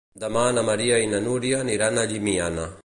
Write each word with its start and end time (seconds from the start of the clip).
Demà 0.21 0.45
na 0.57 0.63
Maria 0.69 0.97
i 1.03 1.11
na 1.11 1.21
Núria 1.27 1.63
aniran 1.67 1.99
a 2.05 2.09
Llimiana. 2.13 2.69